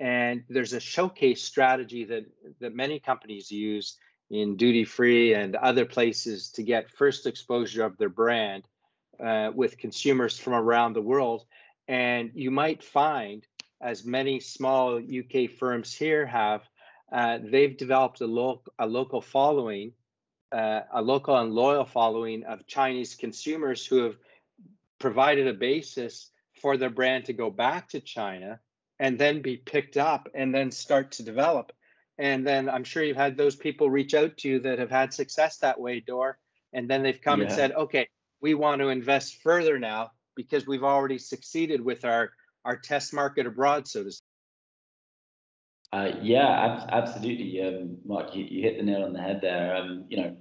[0.03, 2.25] and there's a showcase strategy that,
[2.59, 3.99] that many companies use
[4.33, 8.65] in duty free and other places to get first exposure of their brand
[9.25, 11.45] uh, with consumers from around the world.
[11.87, 13.47] And you might find,
[13.83, 16.63] as many small UK firms here have,
[17.13, 19.93] uh, they've developed a, lo- a local following,
[20.53, 24.17] uh, a local and loyal following of Chinese consumers who have
[24.99, 28.61] provided a basis for their brand to go back to China
[29.01, 31.73] and then be picked up and then start to develop.
[32.19, 35.13] And then I'm sure you've had those people reach out to you that have had
[35.13, 36.39] success that way, Dor.
[36.73, 37.47] And then they've come yeah.
[37.47, 38.09] and said, okay,
[38.41, 42.31] we want to invest further now because we've already succeeded with our,
[42.65, 44.27] our test market abroad, so to speak.
[45.93, 48.35] Uh, yeah, ab- absolutely, um, Mark.
[48.35, 49.77] You, you, hit the nail on the head there.
[49.77, 50.37] Um, you know,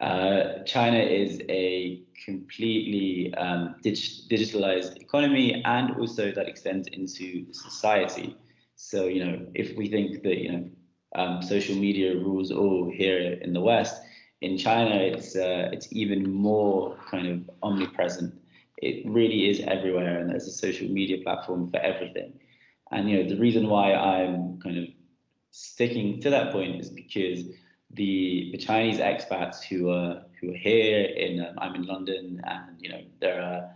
[0.00, 8.36] uh, China is a completely um, dig- digitalized economy, and also that extends into society.
[8.74, 10.70] So, you know, if we think that you know
[11.14, 14.02] um, social media rules all here in the West,
[14.42, 18.34] in China it's uh, it's even more kind of omnipresent.
[18.78, 22.38] It really is everywhere, and there's a social media platform for everything.
[22.90, 24.84] And you know, the reason why I'm kind of
[25.50, 27.44] sticking to that point is because
[27.92, 32.76] the the Chinese expats who are who are here in um, I'm in London and
[32.78, 33.70] you know there are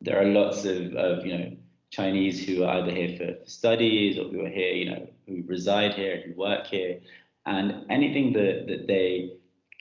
[0.00, 1.56] there are lots of, of you know
[1.90, 5.94] Chinese who are either here for, studies or who are here you know who reside
[5.94, 7.00] here who work here
[7.46, 9.36] and anything that that they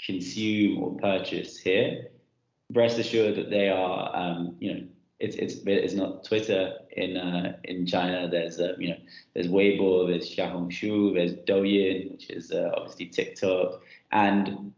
[0.05, 2.08] consume or purchase here
[2.73, 4.81] rest assured that they are um, you know
[5.19, 8.29] it's it's it's not Twitter in uh, in China.
[8.29, 8.97] There's uh, you know
[9.33, 14.73] there's Weibo, there's Xiaohongshu, there's Douyin, which is uh, obviously TikTok, and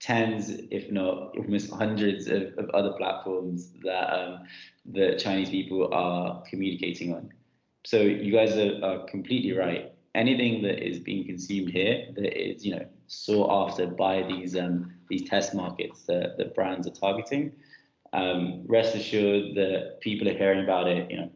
[0.00, 4.40] tens, if not almost hundreds of, of other platforms that um,
[4.84, 7.30] the Chinese people are communicating on.
[7.84, 9.92] So you guys are, are completely right.
[10.14, 14.93] Anything that is being consumed here that is you know sought after by these um,
[15.08, 17.52] these test markets that, that brands are targeting
[18.14, 21.30] um, rest assured that people are hearing about it, you know,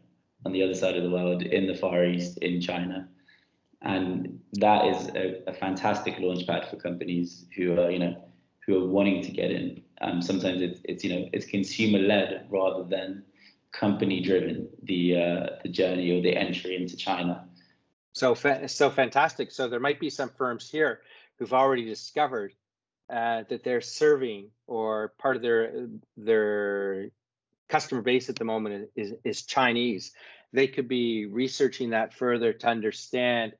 [0.45, 3.07] on the other side of the world, in the Far East, in China,
[3.81, 8.15] and that is a, a fantastic launchpad for companies who are, you know,
[8.65, 9.81] who are wanting to get in.
[10.01, 13.23] Um, sometimes it's, it's, you know, it's consumer led rather than
[13.73, 14.69] company driven.
[14.83, 17.45] The uh, the journey or the entry into China.
[18.13, 19.51] So fa- so fantastic.
[19.51, 21.01] So there might be some firms here
[21.37, 22.53] who've already discovered
[23.09, 27.09] uh, that they're serving or part of their their
[27.67, 30.11] customer base at the moment is is Chinese.
[30.53, 33.53] They could be researching that further to understand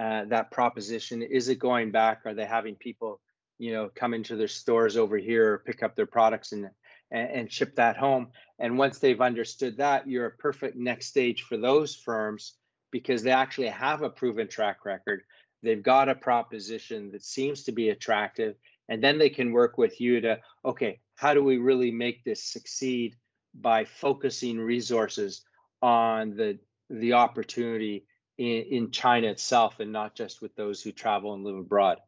[0.00, 1.22] uh, that proposition.
[1.22, 2.22] Is it going back?
[2.24, 3.20] Are they having people,
[3.58, 6.70] you know, come into their stores over here, pick up their products and
[7.10, 8.28] and, and ship that home?
[8.58, 12.54] And once they've understood that, you're a perfect next stage for those firms
[12.92, 15.22] because they actually have a proven track record.
[15.64, 18.54] They've got a proposition that seems to be attractive
[18.88, 22.42] and then they can work with you to okay how do we really make this
[22.42, 23.16] succeed
[23.54, 25.42] by focusing resources
[25.82, 26.58] on the
[26.90, 28.04] the opportunity
[28.38, 31.98] in, in china itself and not just with those who travel and live abroad?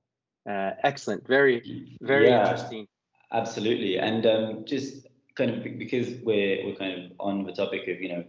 [0.48, 1.26] Uh, excellent.
[1.26, 2.86] Very very yeah, interesting.
[3.32, 3.98] absolutely.
[3.98, 8.08] And um, just kind of because we're we're kind of on the topic of you
[8.08, 8.24] know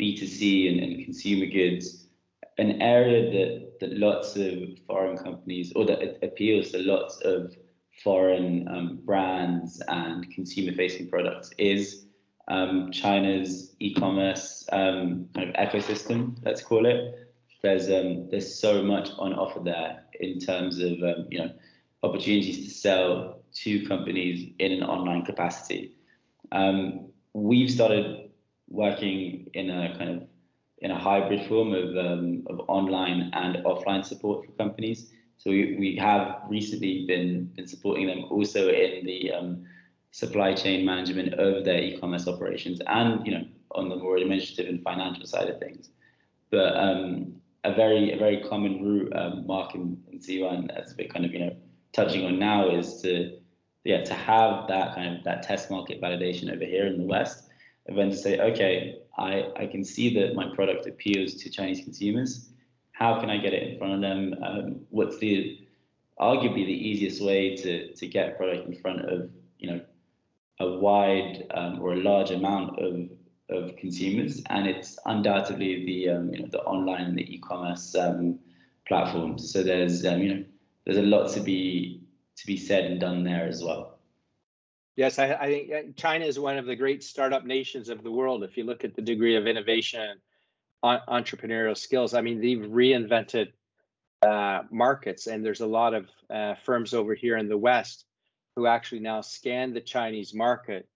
[0.00, 2.06] b2c and, and consumer goods
[2.58, 7.56] an area that that lots of foreign companies or that appeals to lots of
[8.02, 12.06] foreign um, brands and consumer facing products is
[12.48, 17.14] um, China's e-commerce um, kind of ecosystem, let's call it.
[17.62, 21.50] There's um, there's so much on offer there in terms of um, you know
[22.02, 25.92] opportunities to sell to companies in an online capacity.
[26.52, 28.30] Um, we've started
[28.68, 30.28] working in a kind of
[30.78, 35.10] in a hybrid form of, of online and offline support for companies.
[35.38, 39.64] So we, we have recently been, been supporting them also in the um,
[40.10, 44.82] supply chain management of their e-commerce operations and, you know, on the more administrative and
[44.82, 45.90] financial side of things.
[46.50, 51.08] But um, a very a very common route, um, Mark and, and Siwan, as we're
[51.08, 51.56] kind of, you know,
[51.92, 53.38] touching on now is to,
[53.84, 57.48] yeah, to have that kind of that test market validation over here in the West,
[57.86, 61.82] and then to say, okay, I, I can see that my product appeals to Chinese
[61.82, 62.50] consumers
[62.98, 64.34] how can I get it in front of them?
[64.42, 65.60] Um, what's the
[66.18, 69.80] arguably the easiest way to to get a product in front of you know
[70.60, 73.10] a wide um, or a large amount of
[73.50, 78.38] of consumers, and it's undoubtedly the um, you know the online and the e-commerce um,
[78.88, 79.52] platforms.
[79.52, 80.44] So there's um, you know
[80.86, 82.00] there's a lot to be
[82.36, 83.98] to be said and done there as well.
[84.96, 88.42] Yes, I, I think China is one of the great startup nations of the world.
[88.42, 90.16] If you look at the degree of innovation
[90.84, 92.14] entrepreneurial skills.
[92.14, 93.52] I mean, they've reinvented
[94.22, 98.04] uh, markets, and there's a lot of uh, firms over here in the West
[98.54, 100.88] who actually now scan the Chinese market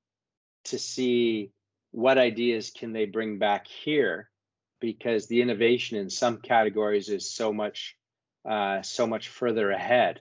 [0.64, 1.52] to see
[1.90, 4.30] what ideas can they bring back here,
[4.80, 7.96] because the innovation in some categories is so much
[8.48, 10.20] uh, so much further ahead.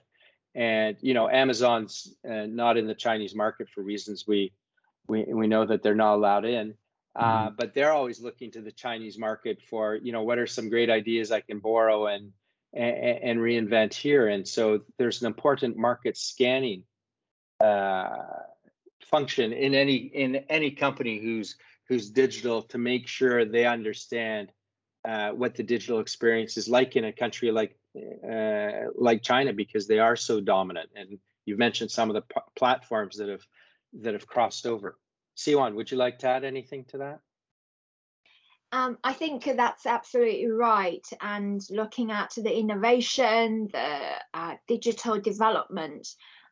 [0.54, 4.52] And you know, Amazon's uh, not in the Chinese market for reasons we
[5.08, 6.74] we we know that they're not allowed in.
[7.16, 7.54] Uh, mm-hmm.
[7.56, 10.90] But they're always looking to the Chinese market for you know what are some great
[10.90, 12.32] ideas I can borrow and
[12.72, 14.28] and, and reinvent here.
[14.28, 16.84] And so there's an important market scanning
[17.60, 18.16] uh,
[19.04, 21.56] function in any in any company who's
[21.88, 24.52] who's digital to make sure they understand
[25.04, 29.88] uh, what the digital experience is like in a country like uh, like China because
[29.88, 30.90] they are so dominant.
[30.94, 33.44] And you've mentioned some of the p- platforms that have
[34.00, 34.96] that have crossed over.
[35.36, 37.20] Siwan, would you like to add anything to that?
[38.72, 41.04] Um, I think that's absolutely right.
[41.20, 44.00] And looking at the innovation, the
[44.32, 46.06] uh, digital development,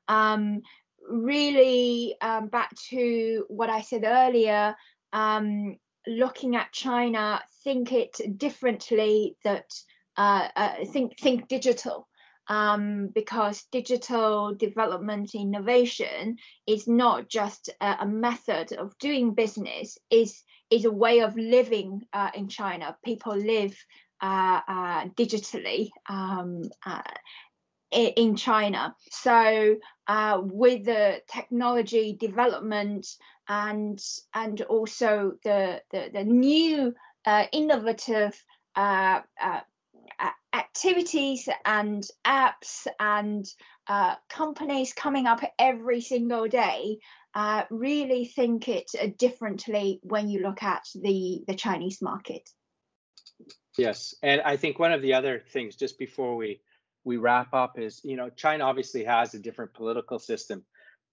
[0.08, 0.62] um,
[1.08, 4.74] really um, back to what I said earlier,
[5.12, 5.76] um,
[6.08, 9.36] looking at China, think it differently.
[9.44, 9.70] That
[10.16, 12.07] uh, uh, think think digital.
[12.50, 20.42] Um, because digital development innovation is not just a, a method of doing business, is
[20.70, 22.96] is a way of living uh, in China.
[23.04, 23.76] People live
[24.20, 27.02] uh, uh, digitally um, uh,
[27.90, 28.94] in China.
[29.10, 29.76] So
[30.06, 33.06] uh, with the technology development
[33.48, 33.98] and
[34.34, 36.94] and also the the, the new
[37.24, 38.42] uh, innovative
[40.52, 43.46] activities and apps and
[44.28, 46.98] companies coming up every single day
[47.34, 52.48] uh, really think it uh, differently when you look at the, the Chinese market.
[53.76, 56.60] Yes, and I think one of the other things just before we
[57.04, 60.64] we wrap up is you know China obviously has a different political system,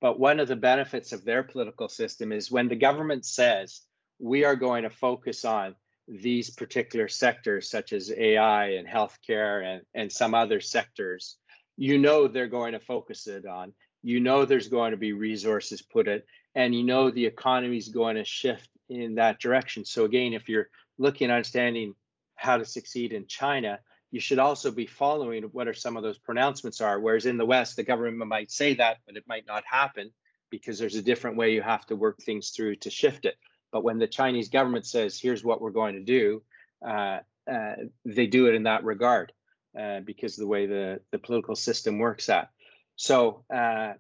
[0.02, 3.82] but one of the benefits of their political system is when the government says
[4.18, 5.76] we are going to focus on
[6.08, 11.38] these particular sectors such as AI and healthcare and, and some other sectors,
[11.78, 13.74] you know they're going to focus it on.
[14.04, 17.90] You know there's going to be resources put it and you know the economy is
[17.90, 19.84] going to shift in that direction.
[19.84, 21.94] So again if you're looking at understanding
[22.36, 23.80] how to succeed in china
[24.12, 27.00] you should also be following what are some of those pronouncements are.
[27.00, 30.12] Whereas in the west the government might say that but it might not happen
[30.52, 33.36] because there's a different way you have to work things through to shift it
[33.76, 36.42] but when the chinese government says here's what we're going to do
[36.88, 37.20] uh,
[37.52, 39.34] uh, they do it in that regard
[39.80, 42.50] uh, because of the way the, the political system works at
[42.96, 43.94] so uh,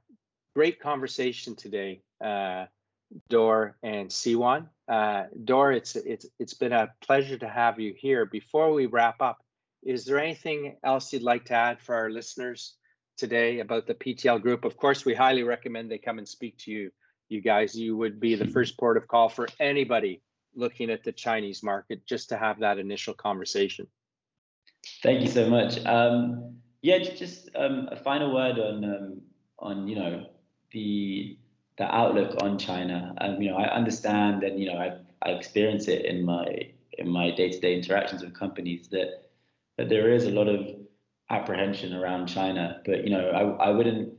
[0.55, 2.65] great conversation today, uh,
[3.29, 4.69] Dor and Siwan.
[4.87, 8.25] Uh, Dor, it's it's it's been a pleasure to have you here.
[8.25, 9.39] Before we wrap up,
[9.83, 12.75] is there anything else you'd like to add for our listeners
[13.17, 14.65] today about the PTL Group?
[14.65, 16.91] Of course, we highly recommend they come and speak to you.
[17.29, 20.21] You guys, you would be the first port of call for anybody
[20.55, 23.87] looking at the Chinese market just to have that initial conversation.
[25.03, 25.83] Thank you so much.
[25.85, 29.21] Um, yeah, just um, a final word on um,
[29.59, 30.27] on you know
[30.71, 31.37] the
[31.77, 33.13] the outlook on China.
[33.19, 36.45] Um, you know, I understand and you know I I experience it in my
[36.97, 39.29] in my day to day interactions with companies that
[39.77, 40.67] that there is a lot of
[41.29, 42.81] apprehension around China.
[42.85, 44.13] But you know, I I wouldn't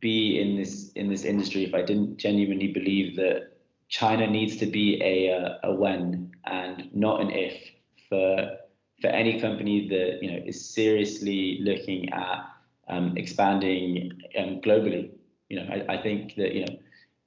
[0.00, 3.52] be in this in this industry if I didn't genuinely believe that
[3.88, 7.54] China needs to be a a, when and not an if
[8.08, 8.56] for
[9.00, 12.46] for any company that you know is seriously looking at
[12.88, 15.10] um, expanding um, globally.
[15.48, 16.76] You know, I, I, think that you know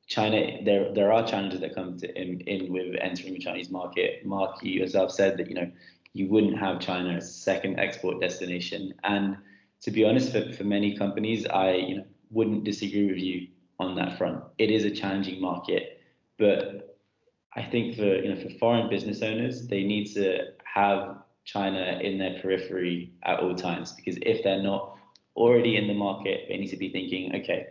[0.08, 4.26] China there there are challenges that come to in, in with entering the Chinese market.
[4.26, 5.72] Mark, you yourself said that you know
[6.14, 9.38] you wouldn't have China as a second export destination, and
[9.82, 13.48] to be honest, for, for many companies, I you know wouldn't disagree with you
[13.80, 14.44] on that front.
[14.58, 16.02] It is a challenging market,
[16.38, 16.98] but
[17.56, 22.18] I think for you know for foreign business owners, they need to have China in
[22.18, 24.96] their periphery at all times because if they're not
[25.36, 27.68] already in the market, they need to be thinking, okay,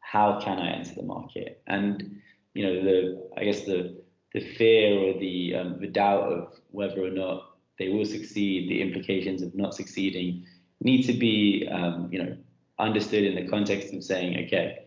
[0.00, 1.62] how can I enter the market?
[1.66, 2.20] And
[2.54, 4.02] you know, the I guess the
[4.34, 8.82] the fear or the um, the doubt of whether or not they will succeed, the
[8.82, 10.44] implications of not succeeding,
[10.80, 12.36] need to be um, you know
[12.80, 14.86] understood in the context of saying, okay,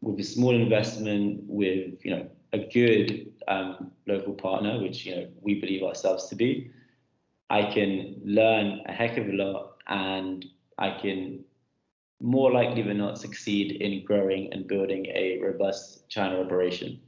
[0.00, 5.28] with a small investment, with you know a good um, local partner, which you know
[5.40, 6.70] we believe ourselves to be,
[7.50, 10.44] I can learn a heck of a lot and
[10.78, 11.44] I can
[12.20, 17.00] more likely than not succeed in growing and building a robust China operation.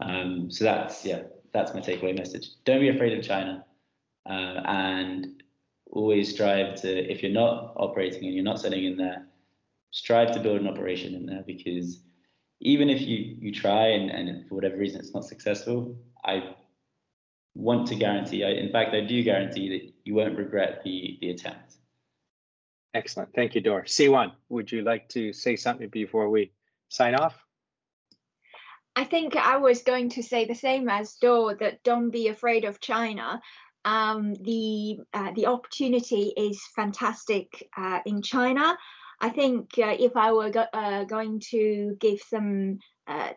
[0.00, 2.48] Um, so that's yeah, that's my takeaway message.
[2.64, 3.64] Don't be afraid of China,
[4.28, 5.42] uh, and
[5.90, 7.12] always strive to.
[7.12, 9.26] If you're not operating and you're not selling in there,
[9.92, 12.02] strive to build an operation in there because
[12.60, 16.54] even if you you try and, and for whatever reason it's not successful, I
[17.54, 21.30] want to guarantee, I, in fact, I do guarantee that you won't regret the, the
[21.30, 21.76] attempt.
[22.94, 23.34] Excellent.
[23.34, 23.82] Thank you, Dor.
[23.84, 26.52] Siwan, would you like to say something before we
[26.88, 27.34] sign off?
[28.94, 32.64] I think I was going to say the same as Dor that don't be afraid
[32.64, 33.40] of China.
[33.84, 38.76] Um, the uh, the opportunity is fantastic uh, in China.
[39.22, 43.30] I think uh, if I were go- uh, going to give some uh,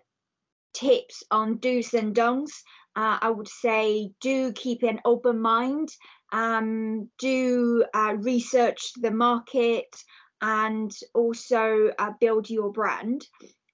[0.74, 2.64] tips on do's and don'ts,
[2.96, 5.90] uh, I would say do keep an open mind,
[6.32, 7.86] um, do
[8.18, 9.96] research the market,
[10.42, 13.26] and also build your brand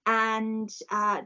[0.05, 1.22] and uh,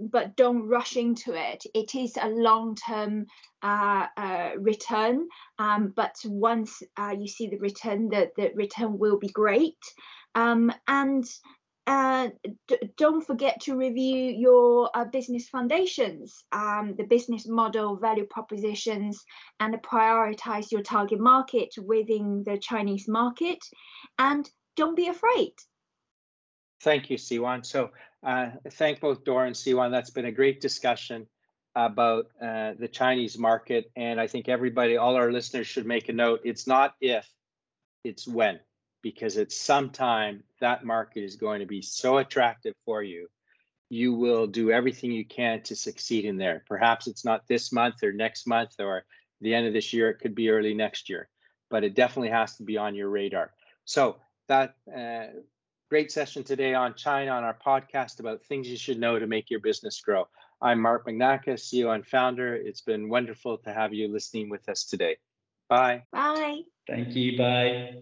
[0.00, 1.64] but don't rush into it.
[1.72, 3.26] It is a long-term
[3.62, 5.28] uh, uh, return,
[5.58, 9.78] um, but once uh, you see the return, the, the return will be great.
[10.34, 11.24] Um, and
[11.86, 12.28] uh,
[12.96, 19.22] don't forget to review your uh, business foundations, um, the business model, value propositions,
[19.60, 23.58] and prioritize your target market within the Chinese market.
[24.18, 25.52] And don't be afraid.
[26.80, 27.64] Thank you, Siwan.
[27.64, 27.90] So
[28.22, 29.90] uh, thank both Dor and Siwan.
[29.90, 31.26] That's been a great discussion
[31.76, 33.90] about uh, the Chinese market.
[33.96, 36.40] And I think everybody, all our listeners should make a note.
[36.44, 37.28] It's not if,
[38.04, 38.60] it's when,
[39.04, 43.28] because at some time that market is going to be so attractive for you.
[43.88, 46.64] You will do everything you can to succeed in there.
[46.66, 49.04] Perhaps it's not this month or next month or
[49.40, 50.10] the end of this year.
[50.10, 51.28] It could be early next year,
[51.70, 53.52] but it definitely has to be on your radar.
[53.84, 54.16] So
[54.48, 55.26] that uh,
[55.94, 59.50] Great session today on China on our podcast about things you should know to make
[59.50, 60.26] your business grow.
[60.60, 62.56] I'm Mark Magnacca, CEO and founder.
[62.56, 65.18] It's been wonderful to have you listening with us today.
[65.68, 66.02] Bye.
[66.10, 66.62] Bye.
[66.88, 67.38] Thank you.
[67.38, 67.98] Bye.